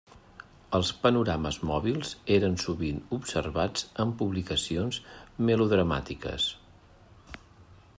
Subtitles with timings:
[0.77, 5.01] Els panorames mòbils eren sovint observats en publicacions
[5.51, 6.53] melodramàtiques.